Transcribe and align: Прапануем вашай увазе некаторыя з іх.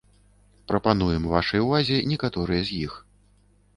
Прапануем 0.71 1.27
вашай 1.33 1.63
увазе 1.67 1.99
некаторыя 2.13 2.61
з 2.71 2.81
іх. 2.87 2.93